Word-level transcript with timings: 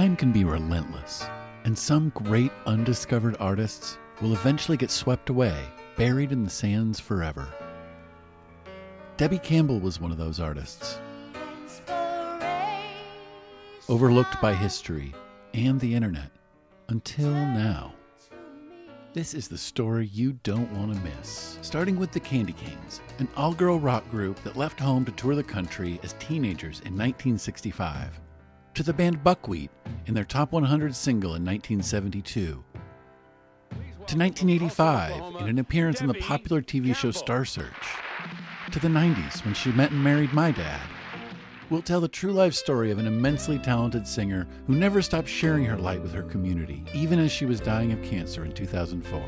Time 0.00 0.16
can 0.16 0.32
be 0.32 0.44
relentless, 0.44 1.26
and 1.64 1.78
some 1.78 2.08
great 2.14 2.50
undiscovered 2.64 3.36
artists 3.38 3.98
will 4.22 4.32
eventually 4.32 4.78
get 4.78 4.90
swept 4.90 5.28
away, 5.28 5.62
buried 5.94 6.32
in 6.32 6.42
the 6.42 6.48
sands 6.48 6.98
forever. 6.98 7.46
Debbie 9.18 9.38
Campbell 9.38 9.78
was 9.78 10.00
one 10.00 10.10
of 10.10 10.16
those 10.16 10.40
artists. 10.40 10.98
Overlooked 13.90 14.40
by 14.40 14.54
history 14.54 15.12
and 15.52 15.78
the 15.78 15.94
internet 15.94 16.30
until 16.88 17.32
now. 17.32 17.92
This 19.12 19.34
is 19.34 19.48
the 19.48 19.58
story 19.58 20.06
you 20.06 20.32
don't 20.44 20.72
want 20.72 20.94
to 20.94 21.00
miss. 21.02 21.58
Starting 21.60 21.98
with 21.98 22.10
the 22.10 22.20
Candy 22.20 22.54
Canes, 22.54 23.02
an 23.18 23.28
all 23.36 23.52
girl 23.52 23.78
rock 23.78 24.10
group 24.10 24.42
that 24.44 24.56
left 24.56 24.80
home 24.80 25.04
to 25.04 25.12
tour 25.12 25.34
the 25.34 25.44
country 25.44 26.00
as 26.02 26.14
teenagers 26.14 26.78
in 26.86 26.96
1965, 26.96 28.18
to 28.74 28.82
the 28.82 28.92
band 28.92 29.22
Buckwheat 29.22 29.70
in 30.06 30.14
their 30.14 30.24
top 30.24 30.52
100 30.52 30.94
single 30.94 31.34
in 31.34 31.44
1972, 31.44 32.64
to 34.06 34.16
1985 34.16 35.40
in 35.40 35.48
an 35.48 35.58
appearance 35.58 36.00
on 36.00 36.08
the 36.08 36.14
popular 36.14 36.62
TV 36.62 36.94
show 36.94 37.10
Star 37.10 37.44
Search, 37.44 37.72
to 38.70 38.78
the 38.78 38.88
90s 38.88 39.44
when 39.44 39.54
she 39.54 39.72
met 39.72 39.90
and 39.90 40.02
married 40.02 40.32
my 40.32 40.52
dad. 40.52 40.80
We'll 41.68 41.82
tell 41.82 42.00
the 42.00 42.08
true 42.08 42.32
life 42.32 42.54
story 42.54 42.90
of 42.90 42.98
an 42.98 43.06
immensely 43.06 43.58
talented 43.58 44.06
singer 44.06 44.48
who 44.66 44.74
never 44.74 45.02
stopped 45.02 45.28
sharing 45.28 45.64
her 45.64 45.78
light 45.78 46.02
with 46.02 46.12
her 46.12 46.22
community, 46.24 46.84
even 46.92 47.20
as 47.20 47.30
she 47.30 47.46
was 47.46 47.60
dying 47.60 47.92
of 47.92 48.02
cancer 48.02 48.44
in 48.44 48.52
2004. 48.52 49.22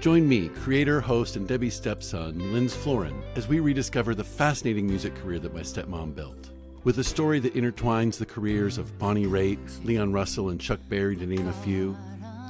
Join 0.00 0.28
me, 0.28 0.48
creator, 0.48 1.00
host, 1.00 1.36
and 1.36 1.46
Debbie's 1.46 1.74
stepson, 1.74 2.40
Lynz 2.52 2.72
Floren, 2.72 3.20
as 3.34 3.48
we 3.48 3.60
rediscover 3.60 4.14
the 4.14 4.24
fascinating 4.24 4.86
music 4.86 5.14
career 5.16 5.38
that 5.40 5.52
my 5.52 5.60
stepmom 5.60 6.14
built. 6.14 6.50
With 6.82 6.98
a 6.98 7.04
story 7.04 7.40
that 7.40 7.54
intertwines 7.54 8.16
the 8.16 8.26
careers 8.26 8.78
of 8.78 8.98
Bonnie 8.98 9.26
Raitt, 9.26 9.84
Leon 9.84 10.12
Russell, 10.12 10.48
and 10.48 10.60
Chuck 10.60 10.80
Berry, 10.88 11.14
to 11.16 11.26
name 11.26 11.46
a 11.46 11.52
few, 11.52 11.96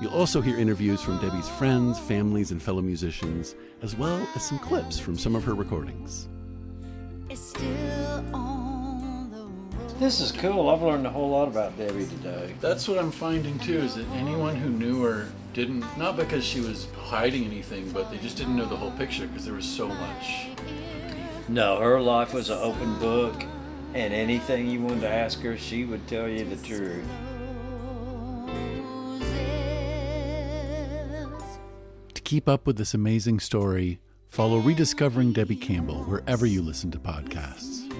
You'll 0.00 0.14
also 0.14 0.40
hear 0.40 0.56
interviews 0.56 1.02
from 1.02 1.20
Debbie's 1.20 1.48
friends, 1.50 1.98
families, 1.98 2.52
and 2.52 2.62
fellow 2.62 2.80
musicians, 2.80 3.54
as 3.82 3.94
well 3.94 4.26
as 4.34 4.42
some 4.42 4.58
clips 4.58 4.98
from 4.98 5.18
some 5.18 5.36
of 5.36 5.44
her 5.44 5.52
recordings. 5.52 6.26
This 9.98 10.22
is 10.22 10.32
cool. 10.32 10.70
I've 10.70 10.80
learned 10.80 11.06
a 11.06 11.10
whole 11.10 11.28
lot 11.28 11.48
about 11.48 11.76
Debbie 11.76 12.06
today. 12.06 12.54
That's 12.62 12.88
what 12.88 12.98
I'm 12.98 13.10
finding 13.10 13.58
too, 13.58 13.80
is 13.80 13.96
that 13.96 14.06
anyone 14.12 14.56
who 14.56 14.70
knew 14.70 15.02
her 15.02 15.28
didn't, 15.52 15.84
not 15.98 16.16
because 16.16 16.46
she 16.46 16.62
was 16.62 16.88
hiding 16.96 17.44
anything, 17.44 17.90
but 17.90 18.10
they 18.10 18.16
just 18.16 18.38
didn't 18.38 18.56
know 18.56 18.64
the 18.64 18.76
whole 18.76 18.92
picture 18.92 19.26
because 19.26 19.44
there 19.44 19.52
was 19.52 19.68
so 19.68 19.86
much. 19.86 20.46
No, 21.50 21.78
her 21.78 22.00
life 22.00 22.32
was 22.32 22.48
an 22.48 22.56
open 22.62 22.98
book, 22.98 23.44
and 23.92 24.14
anything 24.14 24.68
you 24.68 24.80
wanted 24.80 25.00
to 25.00 25.08
ask 25.08 25.40
her, 25.40 25.56
she 25.56 25.84
would 25.84 26.06
tell 26.06 26.28
you 26.28 26.44
the 26.44 26.56
truth. 26.66 27.04
To 32.14 32.22
keep 32.22 32.48
up 32.48 32.66
with 32.66 32.76
this 32.76 32.94
amazing 32.94 33.40
story, 33.40 33.98
follow 34.28 34.58
Rediscovering 34.58 35.32
Debbie 35.32 35.56
Campbell 35.56 36.04
wherever 36.04 36.46
you 36.46 36.62
listen 36.62 36.92
to 36.92 36.98
podcasts. 36.98 37.90